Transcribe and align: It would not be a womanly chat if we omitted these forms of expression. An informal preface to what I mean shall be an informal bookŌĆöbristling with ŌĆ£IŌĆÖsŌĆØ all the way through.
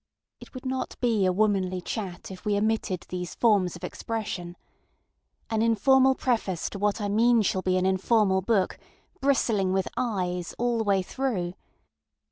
It 0.39 0.55
would 0.55 0.65
not 0.65 0.99
be 0.99 1.27
a 1.27 1.31
womanly 1.31 1.79
chat 1.79 2.31
if 2.31 2.43
we 2.43 2.57
omitted 2.57 3.01
these 3.09 3.35
forms 3.35 3.75
of 3.75 3.83
expression. 3.83 4.57
An 5.47 5.61
informal 5.61 6.15
preface 6.15 6.71
to 6.71 6.79
what 6.79 6.99
I 6.99 7.07
mean 7.07 7.43
shall 7.43 7.61
be 7.61 7.77
an 7.77 7.85
informal 7.85 8.41
bookŌĆöbristling 8.41 9.71
with 9.71 9.87
ŌĆ£IŌĆÖsŌĆØ 9.95 10.55
all 10.57 10.79
the 10.79 10.83
way 10.83 11.03
through. 11.03 11.53